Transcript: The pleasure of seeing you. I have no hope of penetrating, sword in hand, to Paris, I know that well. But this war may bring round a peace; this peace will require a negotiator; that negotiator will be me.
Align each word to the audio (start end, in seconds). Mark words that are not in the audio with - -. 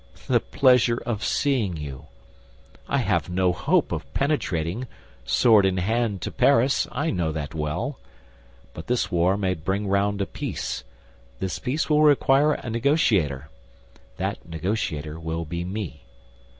The 0.25 0.39
pleasure 0.39 0.97
of 1.05 1.23
seeing 1.23 1.77
you. 1.77 2.07
I 2.89 2.97
have 2.97 3.29
no 3.29 3.53
hope 3.53 3.91
of 3.91 4.11
penetrating, 4.15 4.87
sword 5.25 5.63
in 5.63 5.77
hand, 5.77 6.23
to 6.23 6.31
Paris, 6.31 6.87
I 6.91 7.11
know 7.11 7.31
that 7.31 7.53
well. 7.53 7.99
But 8.73 8.87
this 8.87 9.11
war 9.11 9.37
may 9.37 9.53
bring 9.53 9.87
round 9.87 10.19
a 10.19 10.25
peace; 10.25 10.83
this 11.37 11.59
peace 11.59 11.87
will 11.87 12.01
require 12.01 12.53
a 12.53 12.67
negotiator; 12.71 13.49
that 14.17 14.43
negotiator 14.49 15.19
will 15.19 15.45
be 15.45 15.63
me. 15.63 16.03